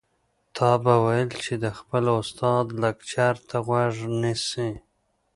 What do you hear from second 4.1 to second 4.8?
نیسي.